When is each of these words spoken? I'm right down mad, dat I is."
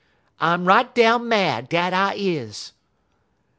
I'm 0.39 0.65
right 0.65 0.91
down 0.95 1.27
mad, 1.29 1.69
dat 1.69 1.93
I 1.93 2.15
is." 2.17 2.73